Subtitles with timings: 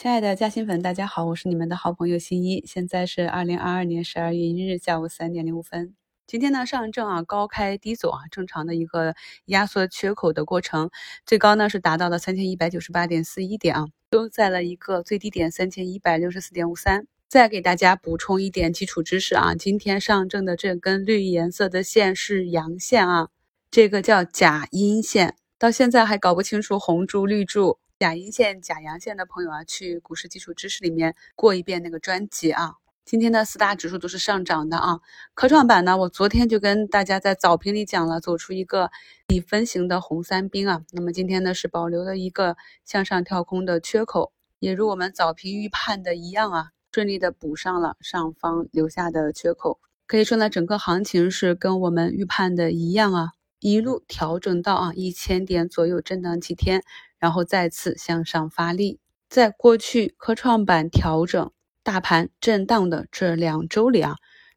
[0.00, 2.64] 亲爱的嘉兴粉，大家好，我是你们的好朋友新一。
[2.66, 5.94] 现在是二零二二年十二月一日下午三点零五分。
[6.26, 10.88] 今天呢，上证啊高开低走啊，正常的一个压缩缺口的过程，
[11.26, 17.06] 最高呢是达到了三千一百九十八点四一点啊，都在了一个最低点三千一百六十四点五三。
[17.28, 23.28] 再给大家补充一点基础知识啊，今天上证的这根绿颜色的线是阳线啊，
[23.70, 27.78] 这个叫假阴线，到现在还搞不清楚红柱绿柱。
[28.00, 32.76] 假阴线、假阳线的朋友啊，去股市基础知识里面过一遍那个专辑啊。
[33.04, 35.00] 今天的四大指数都是上涨的啊。
[35.34, 38.90] 科创板呢，我昨天就跟大家在早评里讲了，走出一个
[39.26, 40.82] 底分型的红三兵啊。
[40.92, 49.78] 那么今天呢，是保留了一个向上跳空的缺口，也如我们早评预判的一样啊，顺利的补上了上方留下的缺口。
[50.06, 56.82] 可以说呢，整个行情是跟我们预判的一样啊，一路调整到啊一千点左右震荡几天。
[57.20, 61.52] 然后再次向上发力，在过去科创板调整、
[61.84, 64.16] 大盘震荡的这两周里啊，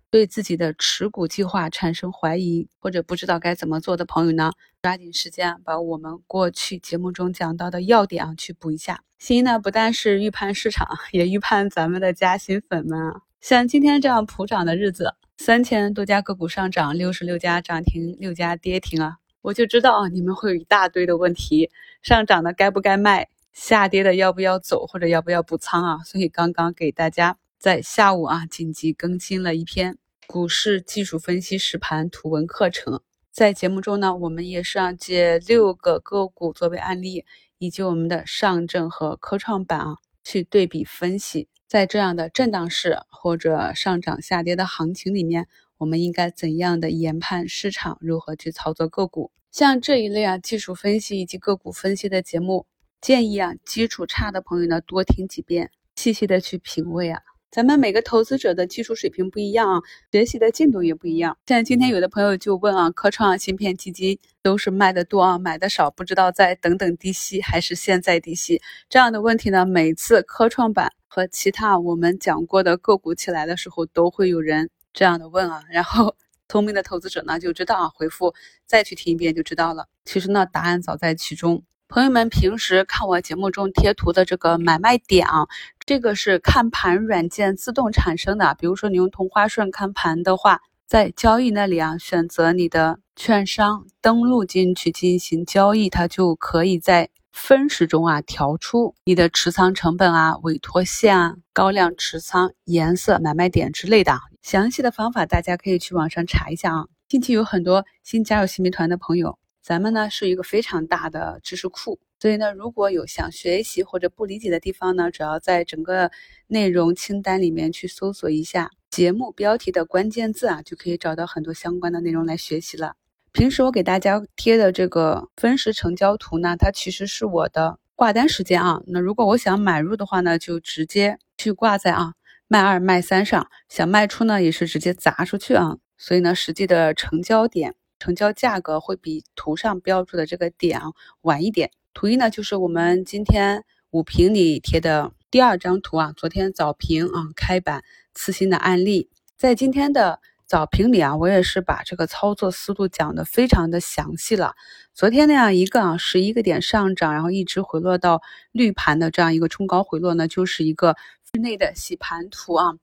[0.10, 9.04] 对自己的持股计划产生怀疑或者不知道该怎么做的朋友呢，抓紧时间把我们过去节目中讲到的要点啊去补一下。
[9.20, 13.22] 新呢不但是预判市场，也预判咱们的加薪粉们啊。
[13.42, 19.18] 像今天这样普涨的日子，三千多家个股上涨，六十六家涨停，六家跌停啊。
[19.44, 21.70] 我就知道啊，你们会有一大堆的问题，
[22.02, 25.98] 上涨的该不该卖，下跌的要不要走，或者要不要补仓啊？
[26.06, 33.02] 所以刚刚给大家在下午啊紧急更新了一篇股市技术分析实盘图文课程。
[33.34, 37.26] 在节目中呢，我们也是啊借六个个股作为案例，
[37.58, 45.50] 以及我们的上证和科创板啊去对比分析，在这样的震荡市或者上涨下跌的行情里面。
[45.84, 47.98] 我们应该怎样的研判市场？
[48.00, 49.32] 如何去操作个股？
[49.52, 52.66] 像这一类啊，技术分析以及个股分析的节目，
[53.02, 57.20] 建议啊，基础差的朋友呢，多听几遍，细细的去品味啊。
[57.52, 61.38] 咱们每个投资者的技术水平不一样啊，学习的进度也不一样。
[61.48, 69.66] 像今天有的朋友就问啊，科创芯片基金都是卖的多啊，买的少，不知道在等等低吸还是现在低吸这样的问题呢？
[69.66, 74.70] 每次科创板和其他我们讲过的个股起来的时候，都会有人。
[74.94, 76.16] 这样的问啊，然后
[76.48, 78.34] 聪明的投资者呢就知道啊，回复
[78.66, 79.88] 再去听一遍就知道了。
[80.06, 81.64] 其实呢，答案早在其中。
[81.88, 85.48] 朋友们平时看我节目中贴图的这个买卖点啊，
[85.86, 88.56] 这个是看盘软件自动产生的。
[88.60, 97.10] 比如说你用同花顺看盘的话，在交易那里啊，选择你的券商登录进去进行交易，它就可以在。
[97.36, 104.20] 分时中啊，调出你的持仓成本啊、委托线啊、高量持仓颜色、买卖点之类的。
[104.44, 106.88] 详细的方法大家可以去网上查一下啊。
[107.08, 116.12] 近期有很多新加入新民团的朋友，咱们呢是一个非常大的知识库，所以呢，如果有想学习或者不理解的地方呢，只要在整个
[116.48, 122.96] 内容清单里面去搜索一下节目标题的关键字啊，就可以找到很多相关的内容来学习了。
[123.32, 128.82] 平时我给大家贴的这个分时成交图呢，它其实是我的挂单时间啊。
[128.88, 132.12] 那如果我想买入的话呢，就直接去挂在啊
[132.48, 135.78] 卖二卖三上；想卖出呢，也是直接砸出去啊。
[135.98, 141.72] 所以呢，实际的成交点、成交价格会比图上标注的这个点啊晚一点。
[141.94, 147.84] 图一呢，就是我们今天午评里贴的第二张图啊，昨天早评啊开板
[148.14, 150.20] 次新的案例，在今天的。
[150.46, 154.54] 早评里啊，我也是把这个操作思路讲的非常的详细了。
[154.94, 158.22] 昨天那样一个啊十一个点上涨，然后一直回落到
[158.52, 160.96] 绿盘的这样一个冲高回落呢，就是一个
[161.40, 162.74] 内的洗盘图啊。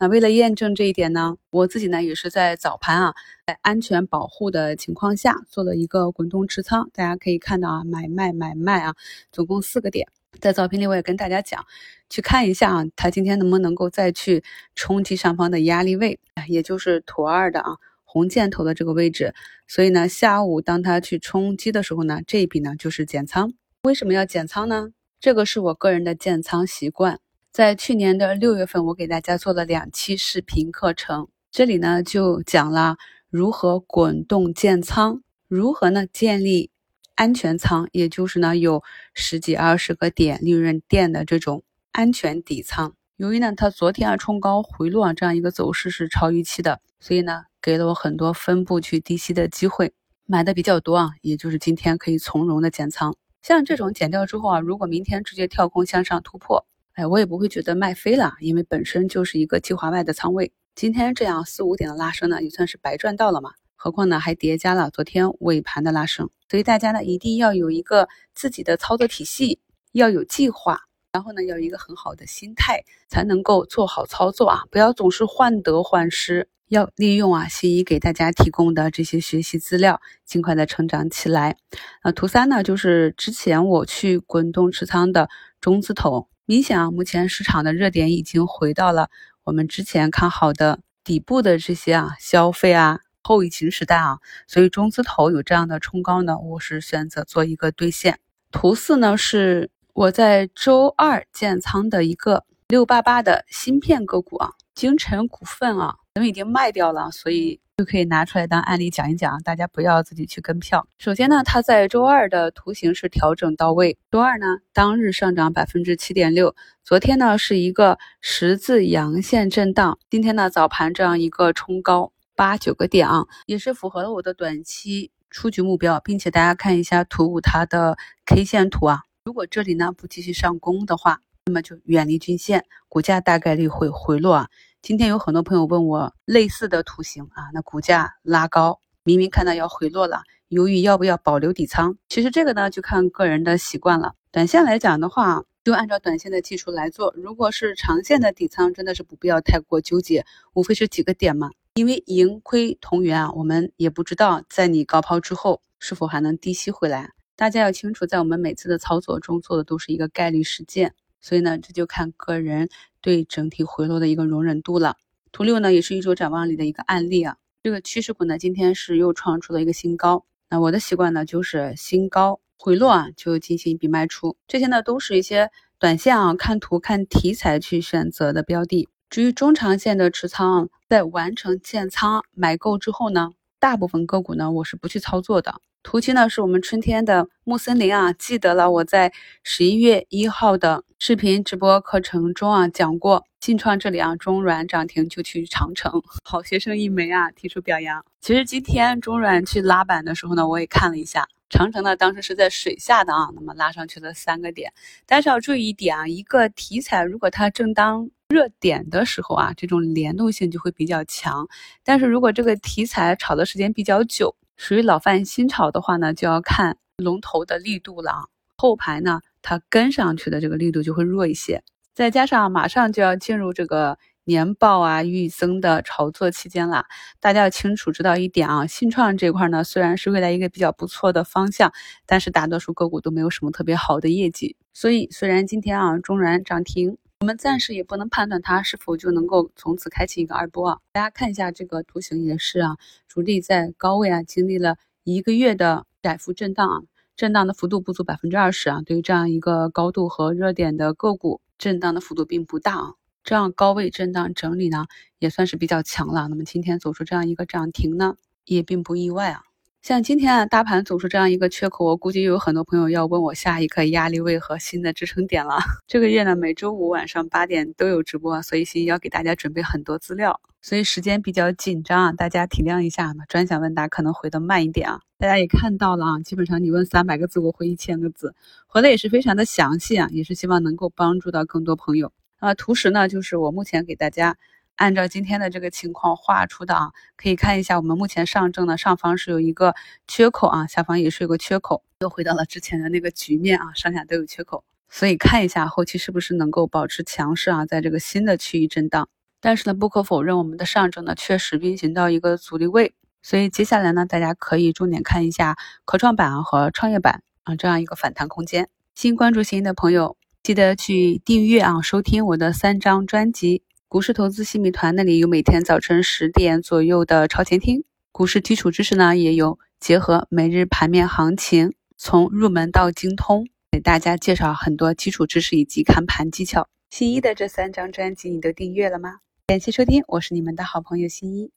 [0.00, 3.14] 那为了验证这一点呢，我自己呢也是在早盘啊，
[3.46, 6.88] 在安全保护的情况下做了一个滚动持仓。
[6.92, 8.94] 大家可以看到啊，买卖买卖啊，
[9.32, 10.08] 总共四个点。
[10.40, 11.66] 在早评里我也跟大家讲，
[12.08, 14.42] 去看一下啊，它今天能不能够再去
[14.74, 19.34] 冲击上方的压力位，也就是图二的啊红箭头的这个位置。
[19.66, 23.52] 所以呢，下午当它去冲击的时候呢，这一笔呢就是减仓。
[23.82, 24.90] 为什么要减仓呢？
[25.18, 27.18] 这个是我个人的建仓习惯。
[27.52, 32.96] 在去年的六月份，我给大家做了两期视频课程，这里呢就讲了
[33.30, 36.70] 如何滚动建仓，如何呢建立。
[37.14, 42.94] 安全仓，也就是呢有十几二十个点利润垫的这种安全底仓。
[43.16, 49.92] 由于呢它昨天啊冲高回落啊这样一个走势是超预期的，所以呢给了我很多分布去低吸的机会，
[50.26, 53.16] 买的比较多啊，也就是今天可以从容的减仓。
[53.42, 56.68] 像这种减掉之后啊，如果明天直接跳空向上突破，
[56.98, 60.50] 哎，我也不会觉得卖飞了，因为本身就是一个计划外的仓位。
[60.74, 63.52] 今天这样四五点的拉升呢，也算是白赚到了嘛。
[63.76, 69.60] 何况呢，还叠加了昨天尾盘的拉升，所以大家呢一定要有一个自己的操作体系，
[69.92, 70.80] 要有计划，
[71.12, 74.62] 然后呢，要有一个很好的心态，才能够做好操作啊！
[74.68, 81.58] 不要总是患得患失，要利用啊，新一给大家提供的这些学习资料，尽快的成长起来。
[82.02, 85.28] 啊，图三呢，就是之前我去滚动持仓的
[85.60, 89.10] 中字头，明显啊，目前市场的热点已经回到了
[89.44, 98.18] 我们之前看好的底部的这些啊，消费啊，后疫情时代啊，所以中字头有这样的冲高呢，我是选择做一个兑现。
[98.50, 99.70] 图四呢是。
[99.92, 110.88] 我在周二建仓的一个六八八的芯片个股啊，京晨股份啊，咱们已经卖掉了，所以就可以拿出来当案例讲一讲，大家不要自己去跟票。
[110.98, 129.02] 首先呢，它在周二的图形是调整到位，周二呢当日上涨百分之七点六，昨天呢是一个十字阳线震荡，今天呢早盘这样一个冲高八九个点啊，也是符合了我的短期出局目标，并且大家看一下图五它的 K 线图啊。
[129.24, 134.48] 如果这里呢不继续上攻的话，那么就远离均线，股价大概率会回落啊。
[134.80, 141.98] 今天有很多朋友问我类似的图形啊，那股价拉高，明明看到要回落了，犹豫要不要保留底仓。
[142.08, 144.14] 其实这个呢就看个人的习惯了。
[144.30, 147.12] 短线来讲的话，就按照短线的技术来做。
[147.16, 151.50] 如果是长线的底仓，真的是不必要太过纠结，无非是几个点嘛。
[151.74, 157.10] 因为盈亏同源啊，我们也不知道在你高抛之后是否还能低吸回来。
[157.36, 162.68] 大家要清楚，在我们每次的操作中做的都是一个概率事件，所以呢，这就看个人
[163.00, 164.96] 对整体回落的一个容忍度了。
[165.32, 167.36] 图六呢，也是一周展望里的一个案例啊。
[167.62, 170.24] 这个趋势股呢，今天是又创出了一个新高。
[170.48, 174.36] 那我的习惯呢，就是新高回落啊，就进行一笔卖出。
[174.46, 178.88] 这些呢，都是一些短线啊，看图看题材去选择的标的。
[179.10, 185.60] 至于中长线的持仓，在完成建仓买够之后呢，大部分个股呢，我是不去操作的。
[185.90, 189.10] 图七呢，是我们春天的木森林啊，记得了我在
[189.42, 198.04] 十一月一号的视频直播课程中啊讲过，信创这里啊中软涨停就去长城， 好学生一枚啊，提出表扬。
[198.20, 204.70] 其实今天中软去拉板的时候呢，我也看了一下，长城呢当时是在水下的啊，那么拉上去了三个点，
[205.06, 211.48] 但是要注意一点啊，一个题材如果它正当热点的时候啊，这种联动性就会比较强，
[211.82, 214.36] 但是如果这个题材炒的时间比较久。
[214.58, 218.24] 属于老范新炒的话呢，就要看龙头的力度了啊。
[218.56, 221.62] 后排呢，它跟上去的这个力度就会弱一些。
[221.94, 226.84] 再加上马上就要进入这个年报啊、预增的炒作期间了，
[227.20, 231.72] 大家要清楚知道一点啊，新创这块呢，虽然是未来一个比较不错的方向，
[232.04, 234.56] 但是大多数个股都没有什么特别好的业绩。
[234.74, 236.98] 所以虽然今天啊，中软涨停。
[237.20, 240.78] 我们暂时也不能判断它是否就能够从此开启一个二波啊！
[240.92, 242.76] 大家看一下这个图形也是啊，
[243.08, 246.82] 主力在高位啊经历了一个月的窄幅震荡啊，
[247.16, 248.82] 震荡的幅度不足百分之二十啊。
[248.86, 252.94] 对于这样一个高度和热点的个股，震荡的幅度并不大啊。
[253.24, 254.86] 这样高位震荡整理呢，
[255.18, 256.28] 也算是比较强了。
[256.28, 259.42] 那么今天走出这样一个涨停呢，也并不意外啊。
[259.80, 265.56] 像今天啊，大盘走出这样一个缺口，我估计又有很多朋友要问我下一个压力位和新的支撑点了。
[265.86, 273.24] 这个月呢，每周五晚上八点都有直播，所以心要给大家准备很多资料，所以时间比较紧张啊，大家体谅一下嘛。
[273.28, 275.00] 专享问答可能回的慢一点啊。
[275.16, 278.34] 大家也看到了啊，基本上你问三百个字，我回一千个字，
[278.66, 282.12] 回的也是非常的详细啊，也是希望能够帮助到更多朋友。
[282.40, 284.36] 啊，图十呢，就是我目前给大家。
[284.78, 289.74] 按照今天的这个情况画出的啊，可以看一下，我们目前上证的上方是有一个
[290.06, 299.08] 缺口啊，下方也是有个缺口，又回到了之前的那个局面啊，上下都有缺口，所以看一下后期是不是能够保持强势啊，在这个新的区域震荡。
[299.40, 308.68] 但是呢，不可否认，我们的上证呢确实运行到一个阻力位，所以接下来呢，大家可以重点看一下科创板和创业板啊这样一个反弹空间。
[308.94, 313.64] 新关注新的朋友，记得去订阅啊，收听我的三张专辑。
[313.90, 326.68] 股市投资新米团那里有每天早晨十点左右的超前听，股市基础知识呢也有结合每日盘面行情，从入门到精通，给大家介绍很多基础知识以及看盘技巧。
[326.90, 329.20] 新一的这三张专辑你都订阅了吗？
[329.46, 331.50] 感谢收听，我是你们的好朋友新一。